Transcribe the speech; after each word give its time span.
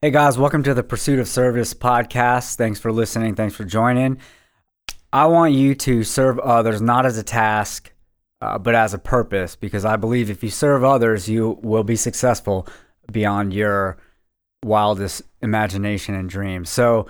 Hey 0.00 0.12
guys, 0.12 0.38
welcome 0.38 0.62
to 0.62 0.74
the 0.74 0.84
Pursuit 0.84 1.18
of 1.18 1.26
Service 1.26 1.74
podcast. 1.74 2.54
Thanks 2.54 2.78
for 2.78 2.92
listening. 2.92 3.34
Thanks 3.34 3.56
for 3.56 3.64
joining. 3.64 4.18
I 5.12 5.26
want 5.26 5.54
you 5.54 5.74
to 5.74 6.04
serve 6.04 6.38
others 6.38 6.80
not 6.80 7.04
as 7.04 7.18
a 7.18 7.24
task, 7.24 7.92
uh, 8.40 8.58
but 8.58 8.76
as 8.76 8.94
a 8.94 8.98
purpose, 9.00 9.56
because 9.56 9.84
I 9.84 9.96
believe 9.96 10.30
if 10.30 10.44
you 10.44 10.50
serve 10.50 10.84
others, 10.84 11.28
you 11.28 11.58
will 11.64 11.82
be 11.82 11.96
successful 11.96 12.68
beyond 13.10 13.52
your 13.52 13.98
wildest 14.64 15.22
imagination 15.42 16.14
and 16.14 16.30
dreams. 16.30 16.70
So, 16.70 17.08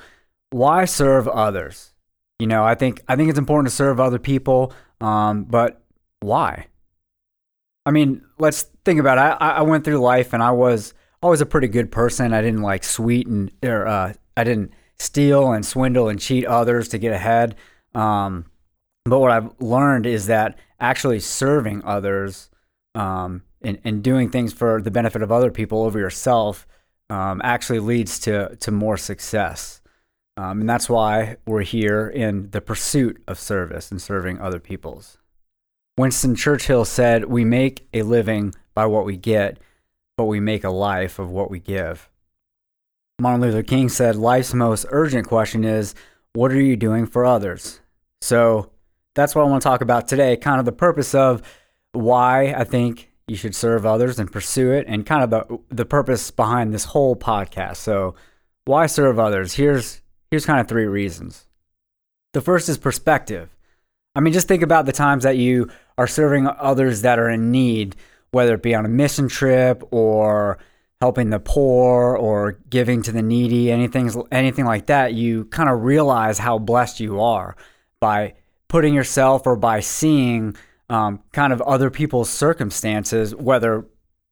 why 0.48 0.86
serve 0.86 1.28
others? 1.28 1.92
You 2.38 2.46
know, 2.46 2.64
I 2.64 2.74
think 2.74 3.02
I 3.06 3.16
think 3.16 3.28
it's 3.28 3.38
important 3.38 3.68
to 3.68 3.76
serve 3.76 4.00
other 4.00 4.18
people, 4.18 4.72
um, 5.02 5.44
but 5.44 5.82
why? 6.20 6.68
I 7.84 7.90
mean, 7.90 8.22
let's 8.38 8.62
think 8.86 8.98
about 8.98 9.18
it. 9.18 9.36
I, 9.42 9.56
I 9.56 9.60
went 9.60 9.84
through 9.84 9.98
life 9.98 10.32
and 10.32 10.42
I 10.42 10.52
was 10.52 10.94
always 11.22 11.40
a 11.40 11.46
pretty 11.46 11.68
good 11.68 11.90
person. 11.90 12.32
I 12.32 12.42
didn't 12.42 12.62
like 12.62 12.84
sweeten 12.84 13.50
or 13.62 13.86
uh, 13.86 14.12
I 14.36 14.44
didn't 14.44 14.72
steal 14.98 15.52
and 15.52 15.64
swindle 15.64 16.08
and 16.08 16.18
cheat 16.20 16.44
others 16.44 16.88
to 16.88 16.98
get 16.98 17.12
ahead. 17.12 17.56
Um, 17.94 18.46
but 19.04 19.20
what 19.20 19.30
I've 19.30 19.50
learned 19.60 20.06
is 20.06 20.26
that 20.26 20.58
actually 20.80 21.20
serving 21.20 21.82
others 21.84 22.50
um, 22.94 23.42
and, 23.62 23.78
and 23.84 24.02
doing 24.02 24.30
things 24.30 24.52
for 24.52 24.82
the 24.82 24.90
benefit 24.90 25.22
of 25.22 25.32
other 25.32 25.50
people 25.50 25.82
over 25.82 25.98
yourself 25.98 26.66
um, 27.10 27.40
actually 27.42 27.80
leads 27.80 28.18
to 28.20 28.56
to 28.56 28.70
more 28.70 28.96
success. 28.96 29.80
Um, 30.36 30.60
and 30.60 30.70
that's 30.70 30.88
why 30.88 31.36
we're 31.46 31.62
here 31.62 32.08
in 32.08 32.50
the 32.50 32.60
pursuit 32.60 33.20
of 33.26 33.40
service 33.40 33.90
and 33.90 34.00
serving 34.00 34.38
other 34.38 34.60
people's. 34.60 35.18
Winston 35.96 36.36
Churchill 36.36 36.84
said, 36.84 37.24
We 37.24 37.44
make 37.44 37.88
a 37.92 38.02
living 38.02 38.54
by 38.72 38.86
what 38.86 39.04
we 39.04 39.16
get, 39.16 39.58
but 40.18 40.24
we 40.24 40.40
make 40.40 40.64
a 40.64 40.70
life 40.70 41.20
of 41.20 41.30
what 41.30 41.48
we 41.48 41.60
give. 41.60 42.10
Martin 43.20 43.40
Luther 43.40 43.62
King 43.62 43.88
said, 43.88 44.16
Life's 44.16 44.52
most 44.52 44.84
urgent 44.90 45.28
question 45.28 45.62
is, 45.64 45.94
What 46.34 46.50
are 46.50 46.60
you 46.60 46.76
doing 46.76 47.06
for 47.06 47.24
others? 47.24 47.80
So 48.20 48.72
that's 49.14 49.34
what 49.34 49.42
I 49.42 49.48
want 49.48 49.62
to 49.62 49.68
talk 49.68 49.80
about 49.80 50.08
today, 50.08 50.36
kind 50.36 50.58
of 50.58 50.66
the 50.66 50.72
purpose 50.72 51.14
of 51.14 51.40
why 51.92 52.52
I 52.52 52.64
think 52.64 53.12
you 53.28 53.36
should 53.36 53.54
serve 53.54 53.86
others 53.86 54.18
and 54.18 54.30
pursue 54.30 54.72
it, 54.72 54.86
and 54.88 55.06
kind 55.06 55.22
of 55.22 55.30
the, 55.30 55.58
the 55.68 55.84
purpose 55.84 56.32
behind 56.32 56.74
this 56.74 56.86
whole 56.86 57.14
podcast. 57.14 57.76
So, 57.76 58.16
why 58.64 58.86
serve 58.86 59.20
others? 59.20 59.54
Here's, 59.54 60.02
here's 60.30 60.46
kind 60.46 60.60
of 60.60 60.66
three 60.66 60.86
reasons. 60.86 61.46
The 62.34 62.40
first 62.40 62.68
is 62.68 62.76
perspective. 62.76 63.54
I 64.16 64.20
mean, 64.20 64.32
just 64.32 64.48
think 64.48 64.62
about 64.62 64.84
the 64.84 64.92
times 64.92 65.22
that 65.22 65.36
you 65.36 65.70
are 65.96 66.08
serving 66.08 66.48
others 66.48 67.02
that 67.02 67.20
are 67.20 67.30
in 67.30 67.52
need, 67.52 67.94
whether 68.30 68.54
it 68.54 68.62
be 68.62 68.74
on 68.74 68.84
a 68.84 68.88
mission 68.88 69.28
trip 69.28 69.82
or 69.90 70.58
helping 71.00 71.30
the 71.30 71.38
poor 71.38 72.16
or 72.16 72.58
giving 72.70 73.02
to 73.02 73.12
the 73.12 73.22
needy, 73.22 73.70
anything 73.70 74.10
anything 74.32 74.64
like 74.64 74.86
that, 74.86 75.14
you 75.14 75.44
kind 75.46 75.68
of 75.68 75.82
realize 75.82 76.38
how 76.38 76.58
blessed 76.58 77.00
you 77.00 77.20
are 77.20 77.56
by 78.00 78.34
putting 78.68 78.94
yourself 78.94 79.46
or 79.46 79.56
by 79.56 79.80
seeing 79.80 80.56
um, 80.90 81.20
kind 81.32 81.52
of 81.52 81.60
other 81.62 81.90
people's 81.90 82.30
circumstances, 82.30 83.34
whether 83.34 83.86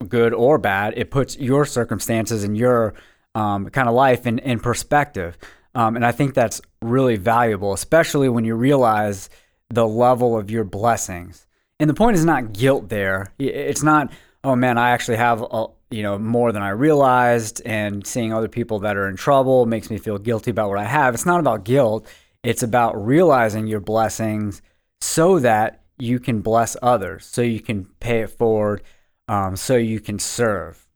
good 0.09 0.35
or 0.35 0.59
bad. 0.59 0.95
It 0.97 1.11
puts 1.11 1.37
your 1.39 1.65
circumstances 1.65 2.45
and 2.45 2.57
your 2.57 2.95
um, 3.35 3.69
kind 3.71 3.89
of 3.89 3.95
life 3.95 4.27
in, 4.27 4.39
in 4.41 4.61
perspective. 4.61 5.39
Um, 5.75 5.97
and 5.97 6.07
I 6.07 6.13
think 6.13 6.35
that's 6.35 6.61
really 6.81 7.17
valuable, 7.17 7.73
especially 7.73 8.29
when 8.29 8.45
you 8.45 8.55
realize 8.55 9.29
the 9.69 9.87
level 9.87 10.39
of 10.39 10.51
your 10.51 10.65
blessings 10.65 11.46
and 11.79 11.91
the 11.91 11.95
point 11.95 12.17
is 12.17 12.25
not 12.25 12.53
guilt 12.53 12.89
there. 12.89 13.33
It's 13.39 13.83
not, 13.83 14.13
oh 14.45 14.57
man, 14.57 14.79
I 14.79 14.91
actually 14.91 15.19
have 15.19 15.43
a, 15.43 15.67
you 15.91 16.03
know 16.03 16.19
more 16.19 16.53
than 16.53 16.63
I 16.63 16.71
realized, 16.71 17.63
and 17.65 18.07
seeing 18.07 18.33
other 18.33 18.49
people 18.49 18.81
that 18.81 18.97
are 18.97 19.09
in 19.09 19.17
trouble 19.17 19.67
makes 19.67 19.91
me 19.91 19.99
feel 19.99 20.19
guilty 20.19 20.51
about 20.51 20.69
what 20.69 20.79
I 20.79 20.85
have. 20.85 21.15
It's 21.15 21.27
not 21.27 21.41
about 21.41 21.65
guilt. 21.65 22.07
It's 22.43 22.63
about 22.63 23.05
realizing 23.05 23.67
your 23.67 23.81
blessings 23.81 24.63
so 25.01 25.39
that 25.41 25.83
you 25.99 26.19
can 26.19 26.41
bless 26.41 26.77
others, 26.83 27.27
so 27.27 27.43
you 27.43 27.61
can 27.61 27.87
pay 28.01 28.21
it 28.21 28.31
forward, 28.31 28.83
um, 29.29 29.57
so 29.57 29.77
you 29.77 30.01
can 30.01 30.19
serve. 30.19 30.87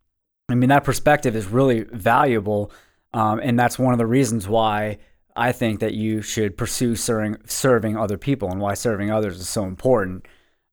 I 0.48 0.54
mean, 0.54 0.68
that 0.70 0.84
perspective 0.84 1.36
is 1.36 1.46
really 1.46 1.84
valuable, 1.84 2.72
um, 3.14 3.40
and 3.42 3.58
that's 3.58 3.78
one 3.78 3.92
of 3.92 3.98
the 3.98 4.06
reasons 4.06 4.48
why 4.48 4.98
I 5.36 5.52
think 5.52 5.80
that 5.80 5.94
you 5.94 6.22
should 6.22 6.56
pursue 6.56 6.96
serving, 6.96 7.36
serving 7.46 7.96
other 7.96 8.18
people 8.18 8.50
and 8.50 8.60
why 8.60 8.74
serving 8.74 9.10
others 9.10 9.38
is 9.38 9.48
so 9.48 9.64
important 9.64 10.26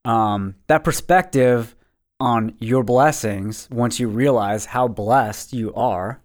um, 0.07 0.55
that 0.67 0.85
perspective 0.85 1.75
on 2.19 2.55
your 2.59 2.81
blessings, 2.83 3.67
once 3.69 3.99
you 3.99 4.07
realize 4.07 4.65
how 4.65 4.87
blessed 4.87 5.51
you 5.51 5.73
are, 5.73 6.21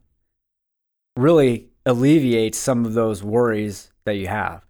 really 1.17 1.69
alleviates 1.85 2.59
some 2.59 2.87
of 2.87 2.95
those 2.95 3.25
worries 3.25 3.91
that 4.05 4.15
you 4.15 4.29
have. 4.29 4.65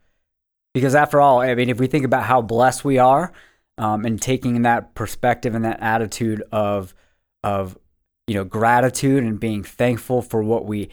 Because 0.73 0.95
after 0.95 1.21
all, 1.21 1.41
I 1.41 1.55
mean, 1.55 1.69
if 1.69 1.79
we 1.79 1.87
think 1.87 2.07
about 2.07 2.25
how 2.25 2.41
blessed 2.41 2.85
we 2.85 2.97
are, 2.99 3.33
um, 3.79 4.05
and 4.05 4.21
taking 4.21 4.63
that 4.63 4.95
perspective 4.95 5.55
and 5.55 5.65
that 5.65 5.81
attitude 5.81 6.43
of 6.53 6.95
of 7.43 7.77
you 8.27 8.35
know 8.35 8.45
gratitude 8.45 9.25
and 9.25 9.41
being 9.41 9.63
thankful 9.63 10.23
for 10.23 10.43
what 10.43 10.67
we 10.67 10.89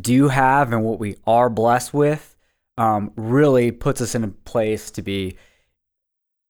do 0.00 0.28
have 0.28 0.72
and 0.72 0.84
what 0.84 0.98
we 0.98 1.16
are 1.26 1.48
blessed 1.50 1.92
with, 1.94 2.36
um, 2.78 3.12
really 3.16 3.70
puts 3.70 4.00
us 4.00 4.14
in 4.14 4.24
a 4.24 4.28
place 4.28 4.90
to 4.92 5.02
be 5.02 5.36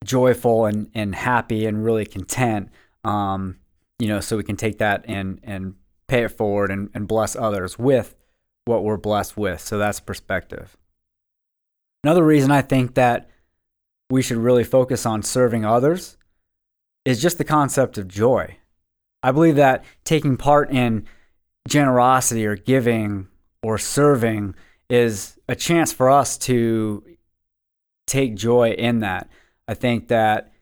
joyful 0.04 0.66
and, 0.66 0.90
and 0.94 1.14
happy 1.14 1.66
and 1.66 1.84
really 1.84 2.06
content. 2.06 2.70
Um, 3.02 3.56
you 3.98 4.08
know, 4.08 4.20
so 4.20 4.36
we 4.36 4.42
can 4.42 4.56
take 4.56 4.78
that 4.78 5.04
and 5.08 5.40
and 5.42 5.74
pay 6.06 6.24
it 6.24 6.28
forward 6.28 6.70
and, 6.70 6.90
and 6.94 7.08
bless 7.08 7.34
others 7.34 7.78
with 7.78 8.16
what 8.66 8.84
we're 8.84 8.96
blessed 8.96 9.36
with. 9.36 9.60
So 9.60 9.78
that's 9.78 10.00
perspective. 10.00 10.76
Another 12.02 12.24
reason 12.24 12.50
I 12.50 12.62
think 12.62 12.94
that 12.94 13.30
we 14.10 14.22
should 14.22 14.36
really 14.36 14.64
focus 14.64 15.06
on 15.06 15.22
serving 15.22 15.64
others 15.64 16.16
is 17.04 17.22
just 17.22 17.38
the 17.38 17.44
concept 17.44 17.98
of 17.98 18.08
joy. 18.08 18.56
I 19.22 19.32
believe 19.32 19.56
that 19.56 19.84
taking 20.04 20.36
part 20.36 20.70
in 20.70 21.06
generosity 21.66 22.46
or 22.46 22.56
giving 22.56 23.28
or 23.62 23.78
serving 23.78 24.54
is 24.90 25.38
a 25.48 25.56
chance 25.56 25.92
for 25.92 26.10
us 26.10 26.36
to 26.36 27.02
take 28.06 28.34
joy 28.34 28.70
in 28.72 29.00
that. 29.00 29.28
I 29.66 29.74
think 29.74 30.08
that 30.08 30.52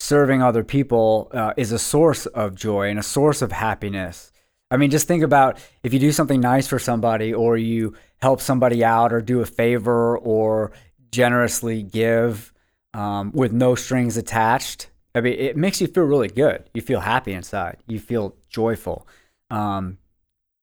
serving 0.00 0.42
other 0.42 0.64
people 0.64 1.30
uh, 1.32 1.54
is 1.56 1.72
a 1.72 1.78
source 1.78 2.26
of 2.26 2.54
joy 2.54 2.88
and 2.88 2.98
a 2.98 3.02
source 3.02 3.42
of 3.42 3.52
happiness. 3.52 4.32
I 4.70 4.76
mean, 4.76 4.90
just 4.90 5.06
think 5.06 5.22
about 5.22 5.58
if 5.82 5.92
you 5.92 5.98
do 5.98 6.12
something 6.12 6.40
nice 6.40 6.66
for 6.66 6.78
somebody 6.78 7.32
or 7.32 7.56
you 7.56 7.94
help 8.20 8.40
somebody 8.40 8.82
out 8.84 9.12
or 9.12 9.20
do 9.20 9.40
a 9.40 9.46
favor 9.46 10.16
or 10.18 10.72
generously 11.10 11.82
give 11.82 12.52
um, 12.94 13.32
with 13.32 13.52
no 13.52 13.74
strings 13.74 14.16
attached. 14.16 14.88
I 15.14 15.20
mean, 15.20 15.34
it 15.34 15.56
makes 15.56 15.80
you 15.80 15.86
feel 15.86 16.04
really 16.04 16.28
good. 16.28 16.70
You 16.72 16.80
feel 16.80 17.00
happy 17.00 17.32
inside. 17.32 17.78
You 17.86 18.00
feel 18.00 18.34
joyful. 18.48 19.06
Um, 19.50 19.98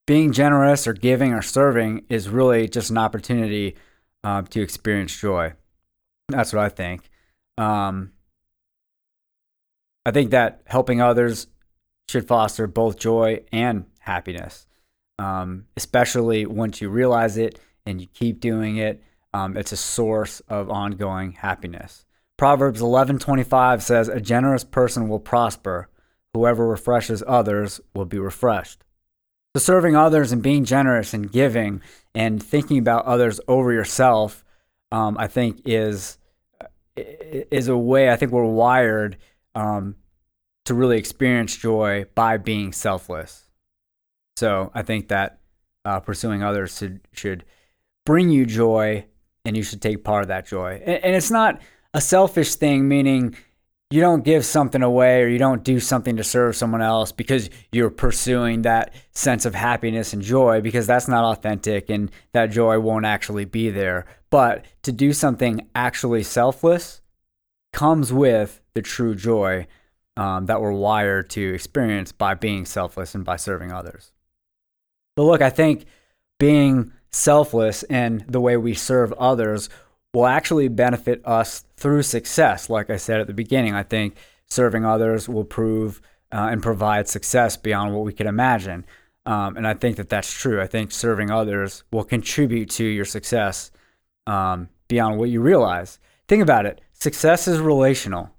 being 0.07 0.31
generous 0.31 0.87
or 0.87 0.93
giving 0.93 1.33
or 1.33 1.43
serving 1.43 2.05
is 2.09 2.29
really 2.29 2.67
just 2.67 2.89
an 2.89 2.97
opportunity 2.97 3.75
uh, 4.23 4.41
to 4.41 4.61
experience 4.61 5.15
joy. 5.15 5.53
That's 6.29 6.51
what 6.51 6.63
I 6.63 6.69
think. 6.69 7.09
Um, 7.59 8.13
I 10.05 10.11
think 10.11 10.31
that 10.31 10.61
helping 10.65 11.01
others 11.01 11.47
should 12.07 12.27
foster 12.27 12.67
both 12.67 12.97
joy 12.97 13.43
and 13.51 13.85
happiness, 13.99 14.65
um, 15.19 15.65
especially 15.75 16.45
once 16.45 16.81
you 16.81 16.89
realize 16.89 17.37
it 17.37 17.59
and 17.85 17.99
you 17.99 18.07
keep 18.07 18.39
doing 18.39 18.77
it. 18.77 19.03
Um, 19.33 19.57
it's 19.57 19.73
a 19.73 19.77
source 19.77 20.39
of 20.47 20.69
ongoing 20.69 21.33
happiness. 21.33 22.05
Proverbs 22.37 22.81
11:25 22.81 23.83
says, 23.83 24.07
"A 24.07 24.21
generous 24.21 24.63
person 24.63 25.09
will 25.09 25.19
prosper; 25.19 25.89
whoever 26.33 26.65
refreshes 26.65 27.21
others 27.27 27.81
will 27.93 28.05
be 28.05 28.17
refreshed." 28.17 28.85
So 29.53 29.59
serving 29.59 29.97
others 29.97 30.31
and 30.31 30.41
being 30.41 30.63
generous 30.63 31.13
and 31.13 31.29
giving 31.29 31.81
and 32.15 32.41
thinking 32.41 32.77
about 32.77 33.05
others 33.05 33.41
over 33.47 33.73
yourself, 33.73 34.45
um, 34.91 35.17
I 35.19 35.27
think 35.27 35.61
is 35.65 36.17
is 37.51 37.67
a 37.67 37.77
way 37.77 38.11
I 38.11 38.15
think 38.15 38.31
we're 38.31 38.45
wired 38.45 39.17
um, 39.55 39.95
to 40.65 40.73
really 40.73 40.97
experience 40.97 41.55
joy 41.55 42.05
by 42.15 42.37
being 42.37 42.73
selfless. 42.73 43.45
So 44.37 44.71
I 44.73 44.83
think 44.83 45.09
that 45.09 45.39
uh, 45.85 45.99
pursuing 45.99 46.43
others 46.43 46.77
should, 46.77 47.01
should 47.11 47.45
bring 48.05 48.29
you 48.29 48.45
joy, 48.45 49.05
and 49.45 49.57
you 49.57 49.63
should 49.63 49.81
take 49.81 50.03
part 50.03 50.23
of 50.23 50.27
that 50.29 50.45
joy. 50.45 50.81
And, 50.85 51.03
and 51.03 51.15
it's 51.15 51.31
not 51.31 51.61
a 51.93 52.01
selfish 52.01 52.55
thing, 52.55 52.87
meaning 52.87 53.35
you 53.91 54.01
don't 54.01 54.23
give 54.23 54.45
something 54.45 54.83
away 54.83 55.23
or 55.23 55.27
you 55.27 55.39
don't 55.39 55.63
do 55.63 55.79
something 55.79 56.17
to 56.17 56.23
serve 56.23 56.55
someone 56.55 56.81
else 56.81 57.11
because 57.11 57.49
you're 57.71 57.89
pursuing 57.89 58.61
that 58.61 58.93
sense 59.13 59.45
of 59.45 59.55
happiness 59.55 60.13
and 60.13 60.21
joy 60.21 60.61
because 60.61 60.85
that's 60.85 61.07
not 61.07 61.23
authentic 61.23 61.89
and 61.89 62.11
that 62.33 62.51
joy 62.51 62.79
won't 62.79 63.05
actually 63.05 63.45
be 63.45 63.71
there. 63.71 64.05
But 64.29 64.65
to 64.83 64.91
do 64.91 65.13
something 65.13 65.67
actually 65.73 66.23
selfless 66.23 67.01
comes 67.73 68.11
with 68.13 68.61
the 68.73 68.81
true 68.81 69.15
joy 69.15 69.67
um, 70.17 70.47
that 70.47 70.61
we're 70.61 70.71
wired 70.71 71.29
to 71.31 71.53
experience 71.53 72.11
by 72.11 72.33
being 72.33 72.65
selfless 72.65 73.15
and 73.15 73.23
by 73.23 73.37
serving 73.37 73.71
others. 73.71 74.11
But 75.15 75.23
look, 75.23 75.41
I 75.41 75.49
think 75.49 75.85
being 76.39 76.91
selfless 77.11 77.83
in 77.83 78.25
the 78.27 78.41
way 78.41 78.57
we 78.57 78.73
serve 78.73 79.13
others 79.13 79.69
will 80.13 80.27
actually 80.27 80.67
benefit 80.67 81.21
us 81.25 81.63
through 81.77 82.03
success. 82.03 82.69
Like 82.69 82.89
I 82.89 82.97
said 82.97 83.21
at 83.21 83.27
the 83.27 83.33
beginning, 83.33 83.75
I 83.75 83.83
think 83.83 84.15
serving 84.47 84.85
others 84.85 85.29
will 85.29 85.43
prove 85.43 86.01
uh, 86.31 86.49
and 86.51 86.61
provide 86.61 87.07
success 87.07 87.57
beyond 87.57 87.93
what 87.93 88.03
we 88.03 88.13
could 88.13 88.27
imagine. 88.27 88.85
Um, 89.25 89.57
and 89.57 89.67
I 89.67 89.73
think 89.73 89.97
that 89.97 90.09
that's 90.09 90.31
true. 90.31 90.61
I 90.61 90.67
think 90.67 90.91
serving 90.91 91.31
others 91.31 91.83
will 91.91 92.03
contribute 92.03 92.69
to 92.71 92.83
your 92.83 93.05
success 93.05 93.71
um, 94.29 94.69
beyond 94.87 95.17
what 95.17 95.29
you 95.29 95.41
realize. 95.41 95.99
Think 96.27 96.43
about 96.43 96.65
it 96.65 96.81
success 96.93 97.47
is 97.47 97.59
relational. 97.59 98.29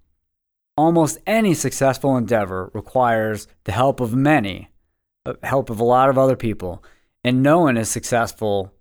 Almost 0.76 1.18
any 1.26 1.52
successful 1.52 2.16
endeavor 2.16 2.70
requires 2.72 3.48
the 3.64 3.72
help 3.72 4.00
of 4.00 4.14
many, 4.14 4.70
uh, 5.26 5.34
help 5.42 5.68
of 5.68 5.80
a 5.80 5.84
lot 5.84 6.08
of 6.08 6.16
other 6.16 6.36
people, 6.36 6.82
and 7.24 7.42
no 7.42 7.58
one 7.58 7.76
is 7.76 7.90
successful 7.90 8.72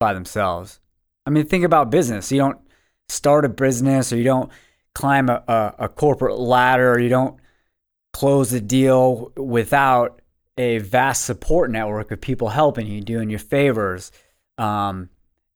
by 0.00 0.14
themselves. 0.14 0.80
I 1.26 1.30
mean, 1.30 1.46
think 1.46 1.64
about 1.64 1.90
business. 1.90 2.32
You 2.32 2.38
don't 2.38 2.58
start 3.08 3.44
a 3.44 3.48
business 3.48 4.12
or 4.12 4.16
you 4.16 4.24
don't 4.24 4.50
climb 4.94 5.28
a, 5.28 5.44
a, 5.46 5.74
a 5.80 5.88
corporate 5.88 6.38
ladder 6.38 6.92
or 6.92 6.98
you 6.98 7.10
don't 7.10 7.38
close 8.12 8.52
a 8.52 8.60
deal 8.60 9.30
without 9.36 10.20
a 10.56 10.78
vast 10.78 11.24
support 11.24 11.70
network 11.70 12.10
of 12.10 12.20
people 12.20 12.48
helping 12.48 12.86
you, 12.86 13.00
doing 13.02 13.30
your 13.30 13.38
favors. 13.38 14.10
Um, 14.58 15.10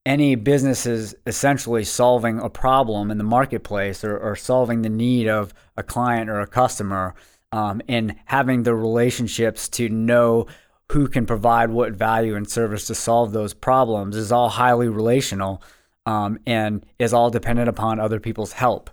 any 0.06 0.34
business 0.34 0.84
is 0.86 1.16
essentially 1.26 1.84
solving 1.84 2.38
a 2.38 2.50
problem 2.50 3.10
in 3.10 3.18
the 3.18 3.24
marketplace 3.24 4.04
or, 4.04 4.18
or 4.18 4.36
solving 4.36 4.82
the 4.82 4.90
need 4.90 5.28
of 5.28 5.54
a 5.76 5.82
client 5.82 6.28
or 6.28 6.40
a 6.40 6.46
customer 6.46 7.14
um, 7.52 7.80
and 7.88 8.16
having 8.26 8.64
the 8.64 8.74
relationships 8.74 9.68
to 9.68 9.88
know 9.88 10.46
who 10.92 11.08
can 11.08 11.24
provide 11.24 11.70
what 11.70 11.92
value 11.92 12.36
and 12.36 12.48
service 12.48 12.86
to 12.86 12.94
solve 12.94 13.32
those 13.32 13.54
problems 13.54 14.16
is 14.16 14.30
all 14.30 14.50
highly 14.50 14.88
relational 14.88 15.62
um, 16.04 16.38
and 16.46 16.84
is 16.98 17.14
all 17.14 17.30
dependent 17.30 17.68
upon 17.68 17.98
other 17.98 18.20
people's 18.20 18.52
help. 18.52 18.90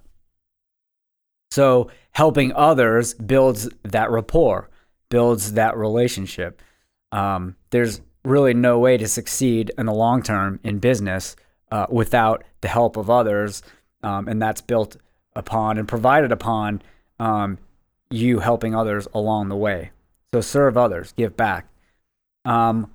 So, 1.49 1.91
helping 2.11 2.53
others 2.53 3.13
builds 3.13 3.67
that 3.83 4.09
rapport, 4.09 4.69
builds 5.09 5.53
that 5.53 5.75
relationship. 5.75 6.61
Um, 7.11 7.57
there's 7.71 7.99
really 8.23 8.53
no 8.53 8.79
way 8.79 8.97
to 8.97 9.07
succeed 9.07 9.71
in 9.77 9.85
the 9.85 9.93
long 9.93 10.21
term 10.21 10.59
in 10.63 10.79
business 10.79 11.35
uh, 11.71 11.87
without 11.89 12.43
the 12.61 12.67
help 12.67 12.97
of 12.97 13.09
others. 13.09 13.63
Um, 14.03 14.27
and 14.27 14.41
that's 14.41 14.61
built 14.61 14.97
upon 15.35 15.77
and 15.77 15.87
provided 15.87 16.31
upon 16.31 16.81
um, 17.19 17.57
you 18.09 18.39
helping 18.39 18.75
others 18.75 19.07
along 19.13 19.49
the 19.49 19.55
way. 19.55 19.91
So 20.33 20.41
serve 20.41 20.77
others, 20.77 21.13
give 21.13 21.35
back. 21.37 21.67
Um, 22.45 22.91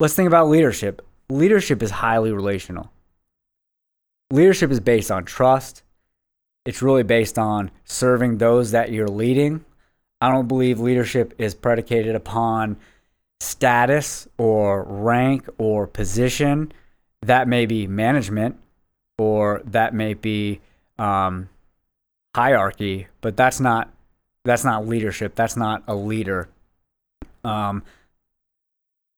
let's 0.00 0.14
think 0.14 0.26
about 0.26 0.48
leadership. 0.48 1.02
Leadership 1.28 1.82
is 1.82 1.90
highly 1.90 2.32
relational. 2.32 2.90
Leadership 4.30 4.70
is 4.70 4.80
based 4.80 5.10
on 5.10 5.24
trust. 5.24 5.82
It's 6.64 6.82
really 6.82 7.02
based 7.02 7.38
on 7.38 7.70
serving 7.84 8.38
those 8.38 8.72
that 8.72 8.90
you're 8.90 9.08
leading. 9.08 9.64
I 10.20 10.30
don't 10.32 10.48
believe 10.48 10.80
leadership 10.80 11.34
is 11.38 11.54
predicated 11.54 12.14
upon 12.14 12.76
status 13.40 14.28
or 14.38 14.84
rank 14.84 15.48
or 15.58 15.86
position. 15.86 16.72
That 17.22 17.48
may 17.48 17.66
be 17.66 17.86
management 17.86 18.58
or 19.18 19.62
that 19.64 19.94
may 19.94 20.14
be 20.14 20.60
um, 20.98 21.48
hierarchy, 22.34 23.08
but 23.20 23.36
that's 23.36 23.60
not 23.60 23.92
that's 24.44 24.64
not 24.64 24.86
leadership. 24.86 25.34
That's 25.34 25.56
not 25.56 25.82
a 25.88 25.94
leader. 25.94 26.48
Um, 27.42 27.82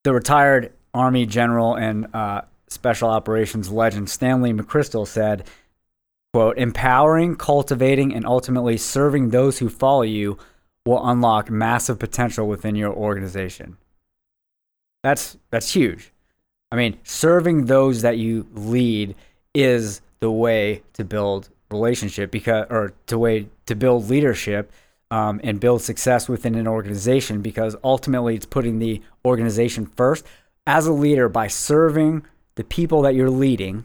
the 0.05 0.15
retired 0.15 0.73
Army 0.94 1.26
general 1.26 1.75
and 1.75 2.06
uh, 2.14 2.43
special 2.69 3.11
operations 3.11 3.71
legend 3.71 4.09
Stanley 4.09 4.53
McChrystal 4.53 5.06
said, 5.06 5.47
"quote 6.32 6.56
Empowering, 6.56 7.37
cultivating, 7.37 8.14
and 8.14 8.25
ultimately 8.25 8.76
serving 8.76 9.31
those 9.31 9.59
who 9.59 9.69
follow 9.69 10.03
you 10.03 10.38
will 10.87 11.06
unlock 11.06 11.50
massive 11.50 11.99
potential 11.99 12.49
within 12.49 12.75
your 12.75 12.93
organization." 12.93 13.76
That's 15.03 15.37
that's 15.50 15.73
huge. 15.73 16.12
I 16.71 16.77
mean, 16.77 16.99
serving 17.03 17.67
those 17.67 18.03
that 18.03 18.19
you 18.19 18.47
lead 18.55 19.15
is 19.55 20.00
the 20.21 20.31
way 20.31 20.83
to 20.95 21.05
build 21.05 21.49
relationship 21.71 22.31
because 22.31 22.67
or 22.71 22.93
to 23.06 23.19
way 23.19 23.49
to 23.67 23.75
build 23.75 24.09
leadership 24.09 24.73
um, 25.11 25.41
and 25.43 25.61
build 25.61 25.83
success 25.83 26.29
within 26.29 26.55
an 26.55 26.67
organization 26.67 27.43
because 27.43 27.77
ultimately 27.83 28.35
it's 28.35 28.47
putting 28.47 28.79
the 28.79 29.03
organization 29.25 29.87
first 29.97 30.27
as 30.67 30.87
a 30.87 30.93
leader 30.93 31.29
by 31.29 31.47
serving 31.47 32.25
the 32.56 32.65
people 32.65 33.03
that 33.03 33.15
you're 33.15 33.31
leading 33.31 33.85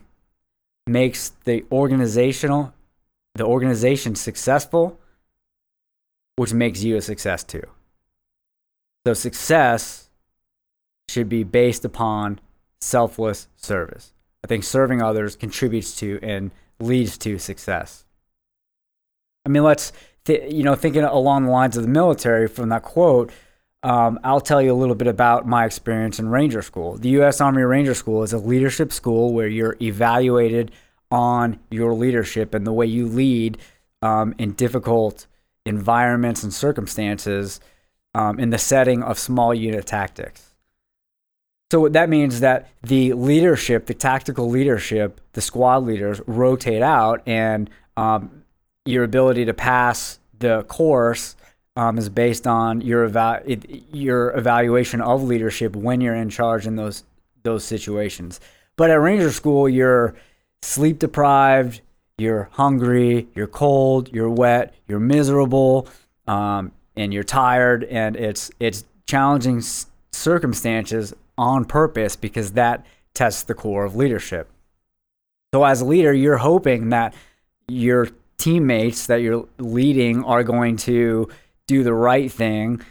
makes 0.88 1.30
the 1.46 1.64
organizational 1.72 2.74
the 3.36 3.46
organization 3.46 4.16
successful 4.16 5.00
which 6.36 6.54
makes 6.54 6.84
you 6.84 6.98
a 6.98 7.02
success 7.02 7.44
too 7.44 7.64
so 9.06 9.14
success 9.14 10.10
should 11.08 11.30
be 11.30 11.44
based 11.44 11.86
upon 11.86 12.40
selfless 12.82 13.48
service. 13.56 14.14
I 14.44 14.48
think 14.48 14.64
serving 14.64 15.02
others 15.02 15.36
contributes 15.36 15.96
to 15.98 16.20
and 16.22 16.52
leads 16.80 17.18
to 17.20 17.38
success. 17.38 18.06
I 19.46 19.50
mean, 19.50 19.64
let's, 19.64 19.94
th- 20.26 20.52
you 20.52 20.64
know, 20.64 20.76
thinking 20.76 21.04
along 21.04 21.46
the 21.46 21.52
lines 21.52 21.78
of 21.78 21.84
the 21.84 21.90
military 21.90 22.48
from 22.48 22.70
that 22.70 22.84
quote, 22.84 23.32
um, 23.84 24.20
I'll 24.24 24.42
tell 24.42 24.62
you 24.62 24.72
a 24.72 24.76
little 24.76 24.96
bit 24.96 25.08
about 25.08 25.46
my 25.46 25.66
experience 25.66 26.18
in 26.18 26.30
Ranger 26.30 26.62
School. 26.62 26.98
The 26.98 27.10
U.S. 27.10 27.42
Army 27.42 27.64
Ranger 27.64 27.94
School 27.94 28.24
is 28.24 28.32
a 28.32 28.38
leadership 28.38 28.94
school 28.94 29.34
where 29.34 29.48
you're 29.48 29.76
evaluated 29.82 30.72
on 31.12 31.60
your 31.70 31.94
leadership 31.94 32.54
and 32.54 32.66
the 32.66 32.72
way 32.72 32.86
you 32.86 33.08
lead 33.08 33.58
um, 34.02 34.34
in 34.38 34.54
difficult 34.54 35.28
environments 35.66 36.44
and 36.44 36.54
circumstances 36.54 37.60
um, 38.16 38.40
in 38.40 38.50
the 38.52 38.58
setting 38.58 39.04
of 39.04 39.20
small 39.20 39.54
unit 39.54 39.86
tactics. 39.86 40.53
So 41.74 41.90
that 41.90 42.08
means 42.08 42.42
that 42.42 42.70
the 42.84 43.14
leadership, 43.14 43.88
the 43.88 43.96
tactical 43.96 44.48
leadership, 44.48 45.20
the 45.32 45.42
squad 45.42 45.80
leaders 45.80 46.22
rotate 46.28 46.84
out, 46.84 47.24
and 47.26 47.68
um, 47.98 48.44
your 48.86 49.04
ability 49.04 49.46
to 49.46 49.56
pass 49.56 50.20
the 50.38 50.66
course 50.66 51.36
um, 51.76 51.98
is 51.98 52.10
based 52.10 52.46
on 52.46 52.82
your 52.82 53.06
eva- 53.06 53.42
your 53.92 54.38
evaluation 54.38 55.02
of 55.02 55.24
leadership 55.24 55.76
when 55.76 56.00
you're 56.00 56.14
in 56.14 56.30
charge 56.30 56.68
in 56.68 56.76
those 56.76 57.06
those 57.42 57.64
situations. 57.64 58.40
But 58.76 58.92
at 58.92 59.02
Ranger 59.02 59.32
School, 59.32 59.68
you're 59.68 60.14
sleep 60.62 61.00
deprived, 61.00 61.82
you're 62.20 62.50
hungry, 62.52 63.30
you're 63.34 63.48
cold, 63.48 64.14
you're 64.14 64.30
wet, 64.30 64.76
you're 64.88 65.00
miserable, 65.00 65.88
um, 66.28 66.72
and 66.96 67.12
you're 67.12 67.24
tired, 67.24 67.84
and 67.86 68.16
it's 68.16 68.52
it's 68.60 68.86
challenging 69.08 69.64
circumstances 70.12 71.16
on 71.38 71.66
purpose 71.66 72.16
because 72.16 72.54
that 72.54 72.86
tests 73.14 73.44
the 73.44 73.54
core 73.54 73.86
of 73.86 73.96
leadership. 73.96 74.50
So, 75.54 75.64
as 75.64 75.82
a 75.82 75.86
leader, 75.86 76.14
you're 76.14 76.38
hoping 76.38 76.90
that 76.90 77.14
your 77.68 78.10
teammates 78.38 79.08
that 79.08 79.22
you're 79.22 79.48
leading 79.58 80.24
are 80.24 80.44
going 80.44 80.76
to 80.76 81.30
do 81.68 81.84
the 81.84 81.94
right 81.94 82.32
thing, 82.32 82.82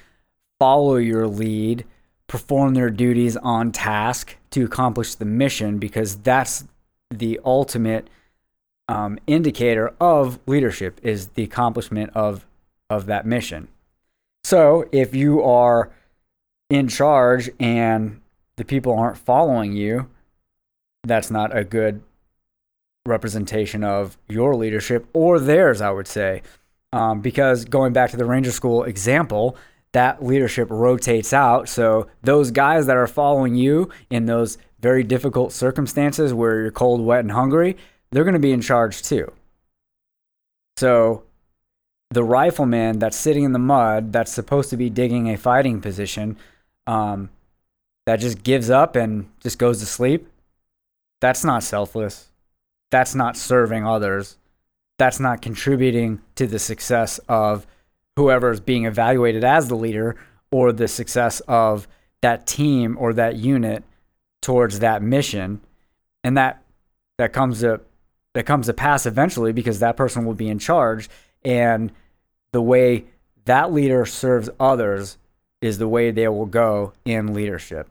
follow 0.58 0.96
your 0.96 1.26
lead, 1.26 1.84
perform 2.26 2.72
their 2.72 2.88
duties 2.88 3.36
on 3.36 3.70
task 3.72 4.36
to 4.50 4.64
accomplish 4.64 5.14
the 5.16 5.26
mission 5.26 5.78
because 5.78 6.16
that's 6.16 6.64
the 7.10 7.38
ultimate 7.44 8.08
um, 8.88 9.18
indicator 9.26 9.92
of 10.00 10.38
leadership 10.46 10.98
is 11.02 11.28
the 11.28 11.42
accomplishment 11.42 12.10
of 12.14 12.46
of 12.88 13.04
that 13.06 13.26
mission. 13.26 13.68
So 14.44 14.88
if 14.92 15.14
you 15.14 15.42
are 15.42 15.90
in 16.70 16.88
charge 16.88 17.50
and 17.60 18.21
the 18.56 18.64
people 18.64 18.98
aren't 18.98 19.18
following 19.18 19.72
you, 19.72 20.08
that's 21.04 21.30
not 21.30 21.56
a 21.56 21.64
good 21.64 22.02
representation 23.06 23.82
of 23.82 24.16
your 24.28 24.54
leadership 24.54 25.06
or 25.12 25.40
theirs, 25.40 25.80
I 25.80 25.90
would 25.90 26.06
say. 26.06 26.42
Um, 26.92 27.20
because 27.20 27.64
going 27.64 27.92
back 27.92 28.10
to 28.10 28.16
the 28.16 28.24
Ranger 28.24 28.52
School 28.52 28.84
example, 28.84 29.56
that 29.92 30.22
leadership 30.24 30.68
rotates 30.70 31.32
out. 31.32 31.68
So 31.68 32.08
those 32.22 32.50
guys 32.50 32.86
that 32.86 32.96
are 32.96 33.06
following 33.06 33.54
you 33.54 33.90
in 34.10 34.26
those 34.26 34.58
very 34.80 35.02
difficult 35.02 35.52
circumstances 35.52 36.34
where 36.34 36.60
you're 36.60 36.70
cold, 36.70 37.00
wet, 37.00 37.20
and 37.20 37.32
hungry, 37.32 37.76
they're 38.10 38.24
going 38.24 38.34
to 38.34 38.40
be 38.40 38.52
in 38.52 38.60
charge 38.60 39.02
too. 39.02 39.32
So 40.76 41.24
the 42.10 42.24
rifleman 42.24 42.98
that's 42.98 43.16
sitting 43.16 43.44
in 43.44 43.52
the 43.52 43.58
mud 43.58 44.12
that's 44.12 44.32
supposed 44.32 44.70
to 44.70 44.76
be 44.76 44.90
digging 44.90 45.28
a 45.30 45.36
fighting 45.36 45.80
position 45.80 46.36
um, 46.86 47.30
that 48.06 48.16
just 48.16 48.42
gives 48.42 48.70
up 48.70 48.96
and 48.96 49.28
just 49.40 49.58
goes 49.58 49.78
to 49.80 49.86
sleep, 49.86 50.28
that's 51.20 51.44
not 51.44 51.62
selfless. 51.62 52.28
That's 52.90 53.14
not 53.14 53.36
serving 53.36 53.86
others. 53.86 54.38
That's 54.98 55.20
not 55.20 55.40
contributing 55.40 56.20
to 56.34 56.46
the 56.46 56.58
success 56.58 57.18
of 57.28 57.66
whoever 58.16 58.50
is 58.50 58.60
being 58.60 58.84
evaluated 58.84 59.44
as 59.44 59.68
the 59.68 59.76
leader 59.76 60.16
or 60.50 60.72
the 60.72 60.88
success 60.88 61.40
of 61.40 61.88
that 62.20 62.46
team 62.46 62.96
or 62.98 63.12
that 63.14 63.36
unit 63.36 63.84
towards 64.42 64.80
that 64.80 65.02
mission 65.02 65.60
and 66.24 66.36
that 66.36 66.62
that 67.18 67.32
comes 67.32 67.60
to 67.60 67.80
that 68.34 68.44
comes 68.44 68.66
to 68.66 68.72
pass 68.72 69.06
eventually 69.06 69.52
because 69.52 69.78
that 69.78 69.96
person 69.96 70.24
will 70.24 70.34
be 70.34 70.48
in 70.48 70.58
charge 70.58 71.08
and 71.44 71.92
the 72.52 72.62
way 72.62 73.04
that 73.44 73.72
leader 73.72 74.04
serves 74.04 74.50
others 74.58 75.18
is 75.62 75.78
the 75.78 75.88
way 75.88 76.10
they 76.10 76.28
will 76.28 76.46
go 76.46 76.92
in 77.04 77.32
leadership. 77.32 77.88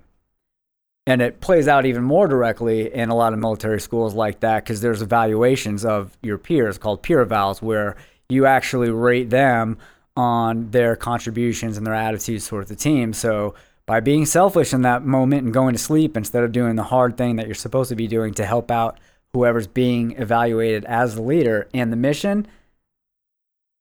And 1.08 1.22
it 1.22 1.42
plays 1.42 1.68
out 1.68 1.86
even 1.86 2.04
more 2.04 2.28
directly 2.28 2.94
in 2.94 3.10
a 3.10 3.16
lot 3.16 3.34
of 3.34 3.40
military 3.40 3.82
schools 3.82 4.13
like 4.13 4.42
that 4.42 4.63
because 4.63 4.82
there's 4.82 5.01
evaluations 5.01 5.84
of 5.84 6.16
your 6.22 6.38
peers 6.38 6.78
called 6.78 7.01
peer 7.01 7.25
evals 7.25 7.62
where 7.62 7.96
you 8.30 8.46
actually 8.46 8.92
rate 8.92 9.32
them 9.32 9.78
on 10.16 10.70
their 10.70 10.96
contributions 10.96 11.78
and 11.78 11.88
their 11.88 11.96
attitudes 11.96 12.48
towards 12.48 12.70
the 12.70 12.75
team. 12.75 13.13
So 13.13 13.56
by 13.88 14.00
being 14.00 14.25
selfish 14.25 14.74
in 14.74 14.84
that 14.84 15.04
moment 15.04 15.44
and 15.44 15.54
going 15.54 15.74
to 15.74 15.80
sleep 15.80 16.16
instead 16.16 16.44
of 16.44 16.51
doing 16.51 16.75
the 16.75 16.84
hard 16.84 17.18
thing 17.18 17.38
that 17.38 17.48
you're 17.48 17.56
supposed 17.56 17.90
to 17.90 17.96
be 17.96 18.08
doing 18.08 18.34
to 18.36 18.46
help 18.46 18.70
out 18.70 19.00
whoever's 19.34 19.68
being 19.68 20.12
evaluated 20.18 20.86
as 20.86 21.16
the 21.16 21.22
leader 21.22 21.68
and 21.74 21.92
the 21.92 21.98
mission 21.98 22.46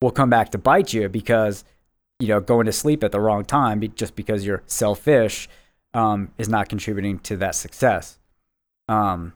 will 0.00 0.10
come 0.10 0.30
back 0.30 0.50
to 0.50 0.58
bite 0.58 0.92
you 0.92 1.08
because 1.08 1.64
you 2.20 2.28
know 2.28 2.40
going 2.40 2.66
to 2.66 2.72
sleep 2.72 3.02
at 3.02 3.12
the 3.12 3.20
wrong 3.20 3.44
time 3.44 3.82
just 3.94 4.14
because 4.14 4.46
you're 4.46 4.62
selfish 4.66 5.48
um, 5.94 6.30
is 6.38 6.48
not 6.48 6.68
contributing 6.68 7.18
to 7.20 7.36
that 7.38 7.54
success. 7.54 8.18
Um, 8.88 9.32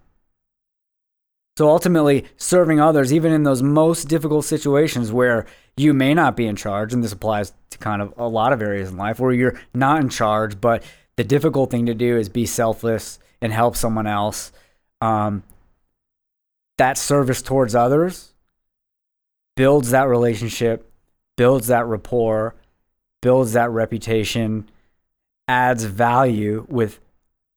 so 1.57 1.69
ultimately, 1.69 2.25
serving 2.37 2.81
others, 2.81 3.13
even 3.13 3.33
in 3.33 3.45
those 3.45 3.63
most 3.63 4.09
difficult 4.09 4.45
situations 4.45 5.13
where 5.13 5.47
you 5.77 5.95
may 5.95 6.13
not 6.13 6.37
be 6.37 6.47
in 6.47 6.57
charge, 6.57 6.93
and 6.93 7.03
this 7.03 7.13
applies 7.13 7.53
to 7.71 7.79
kind 7.79 8.03
of 8.03 8.13
a 8.17 8.29
lot 8.29 8.53
of 8.53 8.61
areas 8.61 8.91
in 8.91 8.97
life 8.97 9.21
where 9.21 9.33
you're 9.33 9.61
not 9.73 10.01
in 10.01 10.09
charge, 10.09 10.61
but 10.61 10.83
the 11.17 11.25
difficult 11.25 11.71
thing 11.71 11.87
to 11.87 11.95
do 11.95 12.19
is 12.19 12.29
be 12.29 12.45
selfless 12.45 13.21
and 13.41 13.53
help 13.53 13.77
someone 13.77 14.07
else. 14.07 14.51
Um, 15.01 15.45
that 16.79 16.99
service 16.99 17.41
towards 17.41 17.75
others 17.75 18.33
builds 19.57 19.91
that 19.91 20.09
relationship, 20.09 20.91
builds 21.37 21.69
that 21.69 21.87
rapport, 21.87 22.57
builds 23.25 23.55
that 23.55 23.71
reputation, 23.71 24.69
adds 25.49 25.85
value 25.85 26.67
with 26.69 27.01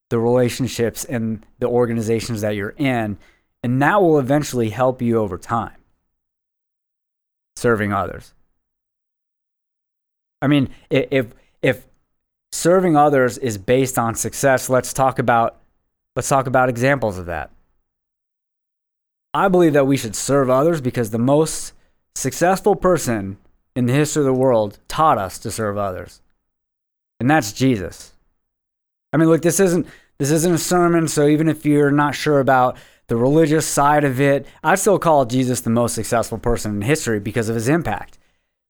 the 0.10 0.18
relationships 0.18 1.04
and 1.04 1.46
the 1.60 1.68
organizations 1.68 2.40
that 2.40 2.56
you're 2.56 2.74
in. 2.78 3.18
And 3.62 3.82
that 3.82 4.02
will 4.02 4.18
eventually 4.18 4.70
help 4.70 5.02
you 5.02 5.18
over 5.18 5.38
time 5.38 5.76
serving 7.58 7.92
others. 7.92 8.34
I 10.42 10.48
mean, 10.48 10.70
if, 10.90 11.34
if 11.62 11.86
serving 12.54 12.96
others 12.96 13.38
is 13.38 13.58
based 13.58 14.00
on 14.00 14.16
success, 14.16 14.70
let's 14.70 14.94
talk 14.94 15.20
about, 15.20 15.58
let's 16.16 16.30
talk 16.30 16.48
about 16.48 16.70
examples 16.70 17.18
of 17.18 17.26
that. 17.26 17.52
I 19.34 19.50
believe 19.50 19.74
that 19.74 19.86
we 19.86 19.98
should 19.98 20.16
serve 20.16 20.50
others 20.50 20.80
because 20.80 21.10
the 21.10 21.18
most 21.18 21.74
successful 22.16 22.74
person 22.74 23.38
in 23.78 23.86
the 23.86 23.94
history 23.94 24.22
of 24.22 24.26
the 24.26 24.34
world 24.34 24.80
taught 24.88 25.18
us 25.18 25.38
to 25.40 25.52
serve 25.52 25.78
others 25.78 26.22
and 27.20 27.30
that's 27.30 27.52
Jesus. 27.52 28.14
I 29.14 29.18
mean, 29.18 29.30
look, 29.30 29.42
this 29.42 29.60
isn't 29.60 29.88
this 30.20 30.32
isn't 30.32 30.54
a 30.54 30.60
sermon, 30.60 31.08
so 31.08 31.28
even 31.28 31.48
if 31.48 31.66
you're 31.66 31.92
not 31.92 32.16
sure 32.16 32.40
about 32.40 32.78
the 33.08 33.16
religious 33.16 33.66
side 33.66 34.04
of 34.04 34.20
it, 34.20 34.46
I 34.64 34.76
still 34.76 35.00
call 35.00 35.26
Jesus 35.26 35.62
the 35.62 35.70
most 35.70 35.94
successful 35.94 36.38
person 36.38 36.76
in 36.76 36.82
history 36.82 37.20
because 37.20 37.50
of 37.50 37.56
his 37.56 37.70
impact. 37.70 38.18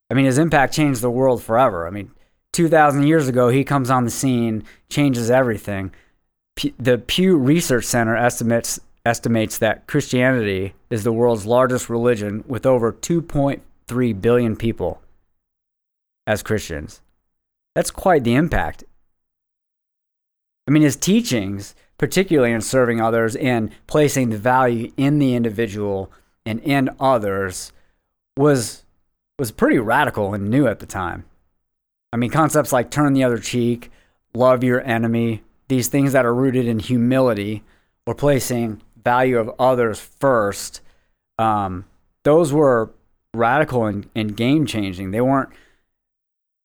I 0.09 0.13
mean, 0.13 0.25
his 0.25 0.37
impact 0.37 0.73
changed 0.73 1.01
the 1.01 1.09
world 1.09 1.41
forever. 1.41 1.87
I 1.87 1.89
mean, 1.89 2.11
2,000 2.53 3.07
years 3.07 3.27
ago, 3.27 3.49
he 3.49 3.63
comes 3.63 3.89
on 3.89 4.03
the 4.03 4.11
scene, 4.11 4.63
changes 4.89 5.31
everything. 5.31 5.91
P- 6.55 6.73
the 6.77 6.97
Pew 6.97 7.37
Research 7.37 7.85
Center 7.85 8.15
estimates 8.15 8.79
estimates 9.05 9.57
that 9.59 9.87
Christianity 9.87 10.73
is 10.89 11.05
the 11.05 11.13
world's 11.13 11.45
largest 11.45 11.89
religion 11.89 12.43
with 12.45 12.65
over 12.65 12.91
2.3 13.88 14.22
billion 14.22 14.56
people 14.56 15.01
as 16.25 16.44
Christians. 16.44 17.01
That's 17.75 17.91
quite 17.91 18.24
the 18.24 18.36
impact. 18.36 18.84
I 20.67 20.72
mean, 20.72 20.84
his 20.84 20.96
teachings, 20.96 21.75
particularly 21.98 22.51
in 22.51 22.62
serving 22.62 23.00
others 23.00 23.36
and 23.36 23.72
placing 23.88 24.29
the 24.29 24.38
value 24.38 24.91
in 24.98 25.20
the 25.20 25.36
individual 25.36 26.12
and 26.46 26.60
in 26.60 26.89
others, 27.00 27.72
was 28.36 28.84
was 29.39 29.51
pretty 29.51 29.77
radical 29.77 30.34
and 30.34 30.50
new 30.50 30.67
at 30.67 30.79
the 30.79 30.86
time. 30.86 31.24
I 32.12 32.17
mean, 32.17 32.32
concepts 32.32 32.74
like 32.74 32.89
turn 32.89 33.13
the 33.13 33.24
other 33.24 33.38
cheek, 33.38 33.91
love 34.34 34.63
your 34.63 34.82
enemy, 34.82 35.44
these 35.67 35.89
things 35.89 36.13
that 36.13 36.25
are 36.25 36.34
rooted 36.34 36.65
in 36.65 36.79
humility 36.79 37.63
or 38.08 38.15
placing 38.15 38.82
value 39.03 39.38
of 39.38 39.51
others 39.60 40.00
first, 40.00 40.82
um, 41.38 41.86
those 42.24 42.51
were 42.51 42.91
radical 43.34 43.86
and, 43.86 44.10
and 44.15 44.36
game 44.36 44.65
changing. 44.65 45.12
They 45.12 45.22
weren't 45.22 45.50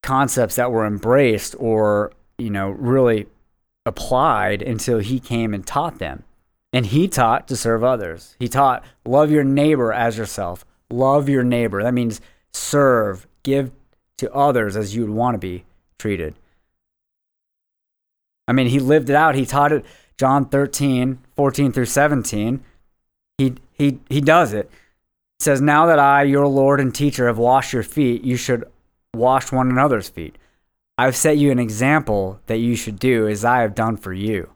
concepts 0.03 0.57
that 0.57 0.73
were 0.73 0.87
embraced 0.87 1.55
or, 1.59 2.13
you 2.39 2.51
know, 2.51 2.71
really 2.71 3.27
applied 3.87 4.63
until 4.63 4.99
he 4.99 5.21
came 5.21 5.55
and 5.55 5.67
taught 5.67 5.99
them. 5.99 6.25
And 6.73 6.87
he 6.87 7.07
taught 7.07 7.49
to 7.49 7.57
serve 7.57 7.85
others. 7.85 8.35
He 8.39 8.49
taught, 8.49 8.85
love 9.05 9.31
your 9.31 9.45
neighbor 9.45 9.93
as 9.93 10.17
yourself. 10.17 10.65
Love 10.91 11.29
your 11.29 11.45
neighbor. 11.45 11.83
That 11.83 11.95
means 11.95 12.21
serve, 12.53 13.27
give 13.43 13.71
to 14.19 14.33
others 14.33 14.77
as 14.77 14.95
you 14.95 15.03
would 15.03 15.11
want 15.11 15.35
to 15.35 15.39
be 15.39 15.65
treated. 15.99 16.35
I 18.49 18.53
mean, 18.53 18.69
he 18.69 18.79
lived 18.79 19.11
it 19.11 19.17
out. 19.17 19.35
He 19.35 19.47
taught 19.47 19.73
it, 19.73 19.85
John 20.19 20.47
13, 20.47 21.19
14 21.37 21.73
through 21.73 21.87
17. 21.87 22.65
He, 23.39 23.55
he, 23.73 23.99
he 24.09 24.21
does 24.21 24.53
it. 24.53 24.71
Says, 25.43 25.61
Now 25.61 25.87
that 25.87 25.99
I, 25.99 26.23
your 26.23 26.47
Lord 26.47 26.79
and 26.79 26.95
teacher, 26.95 27.27
have 27.27 27.37
washed 27.37 27.73
your 27.73 27.83
feet, 27.83 28.23
you 28.23 28.37
should 28.37 28.63
wash 29.13 29.51
one 29.51 29.71
another's 29.71 30.09
feet. 30.09 30.39
I've 30.97 31.17
set 31.17 31.37
you 31.37 31.51
an 31.51 31.59
example 31.59 32.39
that 32.47 32.59
you 32.59 32.77
should 32.77 33.01
do 33.01 33.27
as 33.27 33.45
I 33.45 33.63
have 33.63 33.75
done 33.75 33.97
for 33.97 34.13
you. 34.13 34.51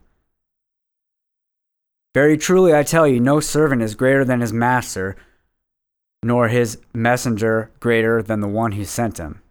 Very 2.15 2.37
truly, 2.37 2.73
I 2.73 2.83
tell 2.83 3.05
you, 3.05 3.19
no 3.19 3.41
servant 3.41 3.81
is 3.81 3.95
greater 3.95 4.23
than 4.23 4.39
his 4.39 4.53
master, 4.53 5.17
nor 6.23 6.47
his 6.47 6.77
messenger 6.93 7.69
greater 7.81 8.23
than 8.23 8.39
the 8.39 8.47
one 8.47 8.71
who 8.71 8.85
sent 8.85 9.17
him. 9.17 9.41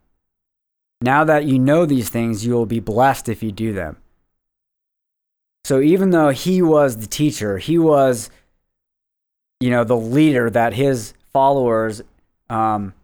Now 1.02 1.22
that 1.24 1.44
you 1.44 1.58
know 1.58 1.84
these 1.84 2.08
things, 2.08 2.46
you 2.46 2.54
will 2.54 2.64
be 2.64 2.80
blessed 2.80 3.28
if 3.28 3.42
you 3.42 3.52
do 3.52 3.74
them. 3.74 3.98
So 5.66 5.80
even 5.82 6.12
though 6.12 6.30
he 6.30 6.62
was 6.62 6.96
the 6.96 7.06
teacher, 7.06 7.58
he 7.58 7.76
was, 7.76 8.30
you 9.60 9.68
know, 9.68 9.84
the 9.84 9.98
leader 9.98 10.48
that 10.48 10.72
his 10.72 11.12
followers 11.36 12.00
um, 12.48 12.94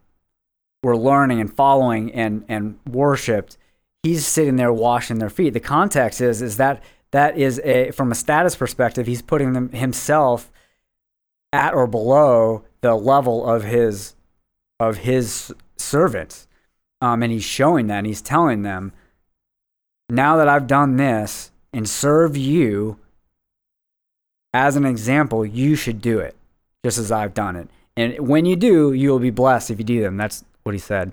were 0.82 0.96
learning 0.96 1.38
and 1.38 1.52
following 1.52 2.10
and 2.14 2.46
and 2.48 2.78
worshipped, 2.88 3.58
he's 4.02 4.26
sitting 4.26 4.56
there 4.56 4.72
washing 4.72 5.18
their 5.18 5.28
feet. 5.28 5.52
The 5.52 5.60
context 5.60 6.18
is 6.22 6.40
is 6.40 6.56
that 6.56 6.82
that 7.10 7.36
is 7.36 7.60
a 7.62 7.90
from 7.90 8.10
a 8.10 8.14
status 8.14 8.56
perspective, 8.56 9.06
he's 9.06 9.20
putting 9.20 9.52
them 9.52 9.68
himself 9.68 10.50
at 11.52 11.74
or 11.74 11.86
below 11.86 12.64
the 12.80 12.94
level 12.94 13.44
of 13.46 13.64
his 13.64 14.14
of 14.80 14.96
his 14.98 15.52
servants. 15.76 16.48
Um, 17.02 17.22
and 17.22 17.32
he's 17.32 17.44
showing 17.44 17.88
that 17.88 17.98
and 17.98 18.06
he's 18.06 18.22
telling 18.22 18.62
them, 18.62 18.92
now 20.08 20.36
that 20.36 20.48
I've 20.48 20.66
done 20.66 20.96
this 20.96 21.50
and 21.70 21.86
serve 21.86 22.34
you 22.34 22.96
as 24.54 24.74
an 24.76 24.86
example, 24.86 25.44
you 25.44 25.74
should 25.74 26.00
do 26.00 26.18
it 26.18 26.34
just 26.82 26.96
as 26.96 27.12
I've 27.12 27.34
done 27.34 27.56
it. 27.56 27.68
And 27.96 28.28
when 28.28 28.46
you 28.46 28.56
do, 28.56 28.92
you 28.92 29.10
will 29.10 29.18
be 29.18 29.30
blessed 29.30 29.70
if 29.70 29.78
you 29.78 29.84
do 29.84 30.00
them. 30.00 30.16
That's 30.16 30.44
what 30.62 30.74
he 30.74 30.78
said. 30.78 31.12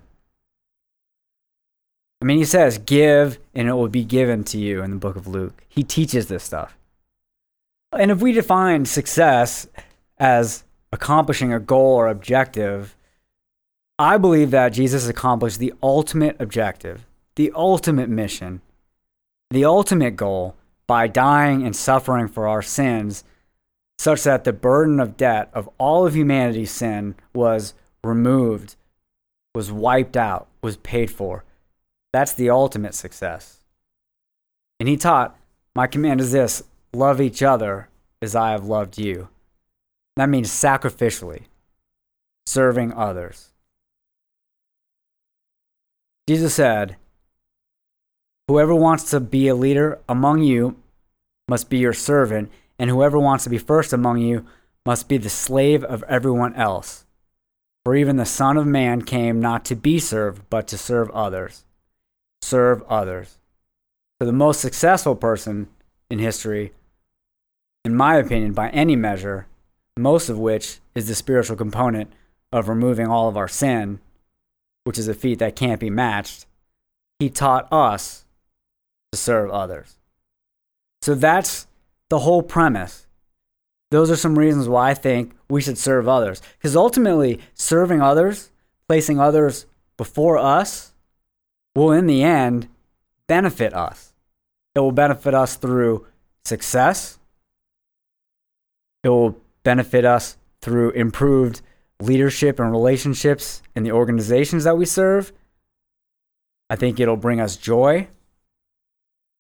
I 2.21 2.25
mean, 2.25 2.37
he 2.37 2.45
says, 2.45 2.77
give 2.77 3.39
and 3.53 3.67
it 3.67 3.73
will 3.73 3.87
be 3.87 4.03
given 4.03 4.43
to 4.45 4.57
you 4.57 4.83
in 4.83 4.91
the 4.91 4.97
book 4.97 5.15
of 5.15 5.27
Luke. 5.27 5.63
He 5.69 5.83
teaches 5.83 6.27
this 6.27 6.43
stuff. 6.43 6.77
And 7.91 8.11
if 8.11 8.21
we 8.21 8.33
define 8.33 8.85
success 8.85 9.67
as 10.17 10.63
accomplishing 10.91 11.53
a 11.53 11.59
goal 11.59 11.95
or 11.95 12.07
objective, 12.07 12.95
I 13.97 14.17
believe 14.17 14.51
that 14.51 14.73
Jesus 14.73 15.07
accomplished 15.07 15.59
the 15.59 15.73
ultimate 15.81 16.35
objective, 16.39 17.05
the 17.35 17.51
ultimate 17.55 18.09
mission, 18.09 18.61
the 19.49 19.65
ultimate 19.65 20.15
goal 20.15 20.55
by 20.87 21.07
dying 21.07 21.65
and 21.65 21.75
suffering 21.75 22.27
for 22.27 22.47
our 22.47 22.61
sins, 22.61 23.23
such 23.99 24.23
that 24.23 24.45
the 24.45 24.53
burden 24.53 24.97
of 25.01 25.17
debt 25.17 25.49
of 25.53 25.69
all 25.77 26.07
of 26.07 26.15
humanity's 26.15 26.71
sin 26.71 27.15
was 27.33 27.73
removed 28.01 28.77
was 29.53 29.73
wiped 29.73 30.15
out, 30.15 30.47
was 30.61 30.77
paid 30.77 31.11
for. 31.11 31.43
That's 32.13 32.31
the 32.31 32.49
ultimate 32.49 32.95
success. 32.95 33.59
And 34.79 34.87
he 34.87 34.95
taught, 34.95 35.37
My 35.75 35.85
command 35.85 36.21
is 36.21 36.31
this 36.31 36.63
love 36.93 37.19
each 37.19 37.43
other 37.43 37.89
as 38.21 38.37
I 38.37 38.51
have 38.51 38.63
loved 38.63 38.97
you. 38.97 39.27
That 40.15 40.29
means 40.29 40.49
sacrificially, 40.49 41.43
serving 42.45 42.93
others. 42.93 43.49
Jesus 46.25 46.53
said, 46.53 46.95
Whoever 48.47 48.73
wants 48.73 49.09
to 49.09 49.19
be 49.19 49.49
a 49.49 49.55
leader 49.55 49.99
among 50.07 50.43
you 50.43 50.77
must 51.49 51.69
be 51.69 51.79
your 51.79 51.93
servant, 51.93 52.49
and 52.79 52.89
whoever 52.89 53.19
wants 53.19 53.43
to 53.43 53.49
be 53.49 53.57
first 53.57 53.91
among 53.91 54.19
you 54.19 54.45
must 54.85 55.09
be 55.09 55.17
the 55.17 55.29
slave 55.29 55.83
of 55.83 56.03
everyone 56.03 56.55
else. 56.55 57.05
For 57.83 57.95
even 57.95 58.15
the 58.15 58.25
Son 58.25 58.57
of 58.57 58.65
Man 58.65 59.01
came 59.01 59.39
not 59.39 59.65
to 59.65 59.75
be 59.75 59.99
served, 59.99 60.49
but 60.49 60.67
to 60.69 60.77
serve 60.77 61.11
others. 61.11 61.65
Serve 62.41 62.81
others. 62.83 63.37
So, 64.19 64.25
the 64.25 64.33
most 64.33 64.61
successful 64.61 65.15
person 65.15 65.67
in 66.09 66.19
history, 66.19 66.73
in 67.85 67.95
my 67.95 68.15
opinion, 68.15 68.53
by 68.53 68.69
any 68.69 68.95
measure, 68.95 69.47
most 69.97 70.29
of 70.29 70.39
which 70.39 70.79
is 70.95 71.07
the 71.07 71.15
spiritual 71.15 71.55
component 71.55 72.11
of 72.51 72.67
removing 72.67 73.07
all 73.07 73.27
of 73.27 73.37
our 73.37 73.47
sin, 73.47 73.99
which 74.83 74.97
is 74.97 75.07
a 75.07 75.13
feat 75.13 75.39
that 75.39 75.55
can't 75.55 75.79
be 75.79 75.89
matched, 75.89 76.45
he 77.19 77.29
taught 77.29 77.71
us 77.71 78.25
to 79.11 79.17
serve 79.17 79.51
others. 79.51 79.97
So 81.01 81.15
that's 81.15 81.67
the 82.09 82.19
whole 82.19 82.43
premise. 82.43 83.07
Those 83.91 84.11
are 84.11 84.15
some 84.15 84.37
reasons 84.37 84.67
why 84.67 84.91
I 84.91 84.93
think 84.93 85.33
we 85.49 85.61
should 85.61 85.77
serve 85.77 86.07
others. 86.07 86.41
Because 86.57 86.75
ultimately, 86.75 87.39
serving 87.53 88.01
others, 88.01 88.51
placing 88.87 89.19
others 89.19 89.65
before 89.97 90.37
us, 90.37 90.93
will 91.75 91.91
in 91.91 92.05
the 92.05 92.23
end 92.23 92.67
benefit 93.27 93.73
us. 93.73 94.13
It 94.75 94.79
will 94.79 94.91
benefit 94.91 95.33
us 95.33 95.55
through 95.55 96.05
success. 96.45 97.19
It 99.03 99.09
will 99.09 99.37
benefit 99.63 100.05
us 100.05 100.37
through 100.61 100.91
improved 100.91 101.61
leadership 102.01 102.59
and 102.59 102.71
relationships 102.71 103.61
in 103.75 103.83
the 103.83 103.91
organizations 103.91 104.63
that 104.63 104.77
we 104.77 104.85
serve. 104.85 105.33
I 106.69 106.75
think 106.75 106.99
it'll 106.99 107.17
bring 107.17 107.41
us 107.41 107.55
joy. 107.57 108.07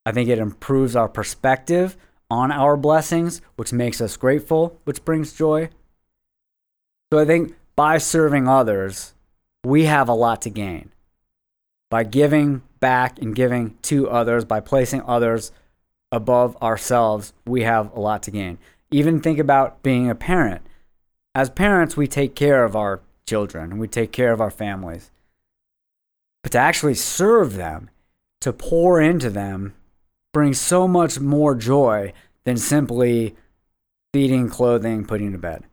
I 0.05 0.11
think 0.11 0.29
it 0.29 0.39
improves 0.39 0.95
our 0.95 1.07
perspective 1.07 1.95
on 2.29 2.51
our 2.51 2.77
blessings, 2.77 3.41
which 3.55 3.73
makes 3.73 4.01
us 4.01 4.17
grateful, 4.17 4.79
which 4.83 5.03
brings 5.03 5.33
joy. 5.33 5.69
So 7.11 7.19
I 7.19 7.25
think 7.25 7.55
by 7.75 7.97
serving 7.97 8.47
others, 8.47 9.13
we 9.63 9.85
have 9.85 10.07
a 10.07 10.13
lot 10.13 10.41
to 10.43 10.49
gain. 10.49 10.91
By 11.89 12.03
giving 12.03 12.61
back 12.79 13.19
and 13.19 13.35
giving 13.35 13.77
to 13.83 14.09
others, 14.09 14.45
by 14.45 14.59
placing 14.59 15.01
others 15.01 15.51
above 16.11 16.55
ourselves, 16.61 17.33
we 17.45 17.63
have 17.63 17.91
a 17.93 17.99
lot 17.99 18.23
to 18.23 18.31
gain. 18.31 18.59
Even 18.91 19.19
think 19.19 19.39
about 19.39 19.81
being 19.81 20.09
a 20.09 20.15
parent. 20.15 20.61
As 21.33 21.49
parents, 21.49 21.97
we 21.97 22.07
take 22.07 22.35
care 22.35 22.63
of 22.63 22.75
our 22.75 23.01
children, 23.25 23.77
we 23.77 23.87
take 23.87 24.11
care 24.11 24.31
of 24.31 24.41
our 24.41 24.51
families. 24.51 25.11
But 26.43 26.53
to 26.53 26.57
actually 26.57 26.95
serve 26.95 27.55
them, 27.55 27.89
to 28.41 28.53
pour 28.53 29.01
into 29.01 29.29
them, 29.29 29.73
brings 30.33 30.59
so 30.59 30.87
much 30.87 31.19
more 31.19 31.55
joy 31.55 32.13
than 32.43 32.57
simply 32.57 33.35
feeding, 34.13 34.49
clothing, 34.49 35.05
putting 35.05 35.31
to 35.31 35.37
bed. 35.37 35.63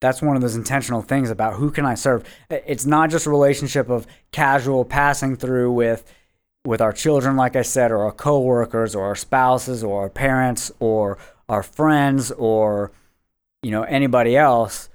That's 0.00 0.20
one 0.20 0.36
of 0.36 0.42
those 0.42 0.56
intentional 0.56 1.02
things 1.02 1.30
about 1.30 1.54
who 1.54 1.70
can 1.70 1.86
I 1.86 1.94
serve. 1.94 2.24
It's 2.50 2.84
not 2.84 3.10
just 3.10 3.26
a 3.26 3.30
relationship 3.30 3.88
of 3.88 4.06
casual 4.32 4.84
passing 4.84 5.36
through 5.36 5.72
with 5.72 6.04
with 6.66 6.80
our 6.80 6.92
children, 6.92 7.36
like 7.36 7.56
I 7.56 7.62
said, 7.62 7.90
or 7.90 8.04
our 8.04 8.12
coworkers, 8.12 8.94
or 8.94 9.04
our 9.04 9.14
spouses, 9.14 9.84
or 9.84 10.00
our 10.00 10.08
parents, 10.08 10.72
or 10.80 11.18
our 11.46 11.62
friends, 11.62 12.30
or 12.32 12.92
you 13.62 13.70
know 13.70 13.82
anybody 13.84 14.36
else. 14.36 14.88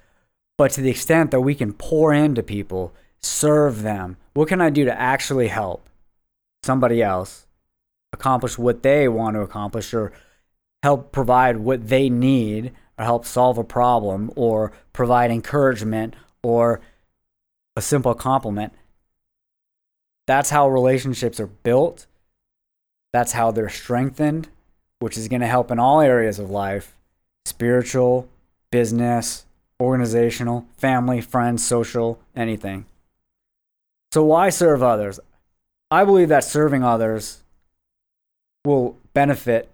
But 0.57 0.71
to 0.71 0.81
the 0.81 0.89
extent 0.89 1.31
that 1.31 1.41
we 1.41 1.55
can 1.55 1.73
pour 1.73 2.13
into 2.13 2.43
people, 2.43 2.93
serve 3.21 3.81
them, 3.81 4.17
what 4.33 4.49
can 4.49 4.61
I 4.61 4.69
do 4.69 4.85
to 4.85 4.99
actually 4.99 5.47
help 5.47 5.89
somebody 6.63 7.01
else 7.01 7.47
accomplish 8.13 8.57
what 8.57 8.83
they 8.83 9.07
want 9.07 9.35
to 9.35 9.41
accomplish, 9.41 9.93
or 9.93 10.11
help 10.83 11.11
provide 11.11 11.57
what 11.57 11.89
they 11.89 12.09
need, 12.09 12.71
or 12.97 13.05
help 13.05 13.25
solve 13.25 13.57
a 13.57 13.63
problem, 13.63 14.31
or 14.35 14.71
provide 14.93 15.31
encouragement, 15.31 16.15
or 16.43 16.81
a 17.75 17.81
simple 17.81 18.13
compliment? 18.13 18.73
That's 20.27 20.51
how 20.51 20.69
relationships 20.69 21.39
are 21.39 21.47
built. 21.47 22.05
That's 23.13 23.31
how 23.31 23.51
they're 23.51 23.69
strengthened, 23.69 24.49
which 24.99 25.17
is 25.17 25.27
going 25.27 25.41
to 25.41 25.47
help 25.47 25.71
in 25.71 25.79
all 25.79 26.01
areas 26.01 26.37
of 26.39 26.49
life 26.49 26.95
spiritual, 27.45 28.29
business, 28.71 29.45
organizational, 29.81 30.67
family, 30.77 31.21
friends, 31.21 31.65
social, 31.65 32.19
anything. 32.35 32.85
So, 34.11 34.23
why 34.23 34.49
serve 34.49 34.83
others? 34.83 35.19
I 35.91 36.03
believe 36.03 36.29
that 36.29 36.43
serving 36.43 36.83
others 36.83 37.43
will 38.65 38.97
benefit 39.13 39.71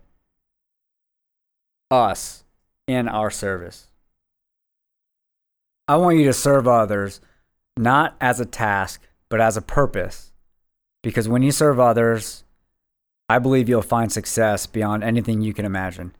us 1.89 2.43
in 2.87 3.07
our 3.07 3.29
service. 3.29 3.87
I 5.87 5.97
want 5.97 6.17
you 6.17 6.25
to 6.25 6.33
serve 6.33 6.67
others 6.67 7.21
not 7.77 8.15
as 8.21 8.39
a 8.39 8.45
task, 8.45 9.01
but 9.29 9.41
as 9.41 9.57
a 9.57 9.61
purpose. 9.61 10.31
Because 11.03 11.27
when 11.27 11.43
you 11.43 11.51
serve 11.51 11.79
others, 11.79 12.43
I 13.29 13.39
believe 13.39 13.69
you'll 13.69 13.81
find 13.81 14.11
success 14.11 14.65
beyond 14.65 15.03
anything 15.03 15.41
you 15.41 15.53
can 15.53 15.65
imagine. 15.65 16.13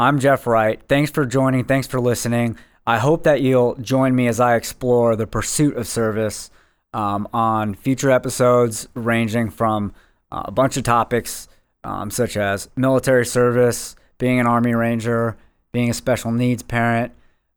I'm 0.00 0.18
Jeff 0.18 0.46
Wright. 0.46 0.80
Thanks 0.88 1.10
for 1.10 1.24
joining. 1.24 1.64
Thanks 1.64 1.86
for 1.86 2.00
listening. 2.00 2.56
I 2.86 2.98
hope 2.98 3.22
that 3.24 3.40
you'll 3.40 3.76
join 3.76 4.14
me 4.14 4.26
as 4.26 4.40
I 4.40 4.56
explore 4.56 5.16
the 5.16 5.26
pursuit 5.26 5.76
of 5.76 5.86
service 5.86 6.50
um, 6.92 7.28
on 7.32 7.74
future 7.74 8.10
episodes, 8.10 8.88
ranging 8.94 9.50
from 9.50 9.92
uh, 10.32 10.42
a 10.46 10.50
bunch 10.50 10.76
of 10.76 10.82
topics 10.82 11.48
um, 11.84 12.10
such 12.10 12.36
as 12.36 12.68
military 12.76 13.26
service, 13.26 13.94
being 14.18 14.40
an 14.40 14.46
Army 14.46 14.74
Ranger, 14.74 15.36
being 15.72 15.90
a 15.90 15.94
special 15.94 16.32
needs 16.32 16.62
parent, 16.62 17.12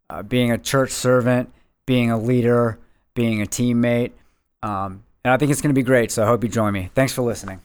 uh, 0.09 0.23
being 0.23 0.51
a 0.51 0.57
church 0.57 0.91
servant, 0.91 1.51
being 1.85 2.11
a 2.11 2.17
leader, 2.17 2.77
being 3.15 3.41
a 3.41 3.45
teammate. 3.45 4.11
Um, 4.61 5.03
and 5.23 5.33
I 5.33 5.37
think 5.37 5.51
it's 5.51 5.61
going 5.61 5.73
to 5.73 5.79
be 5.79 5.83
great. 5.83 6.11
So 6.11 6.23
I 6.23 6.27
hope 6.27 6.43
you 6.43 6.49
join 6.49 6.73
me. 6.73 6.89
Thanks 6.93 7.13
for 7.13 7.21
listening. 7.21 7.61